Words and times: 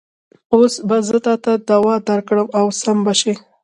اوس 0.53 0.73
به 0.87 0.97
زه 1.07 1.17
تاته 1.25 1.53
دوا 1.69 1.95
درکړم 2.09 2.47
او 2.59 2.65
سم 2.81 2.97
به 3.05 3.13
شې. 3.19 3.33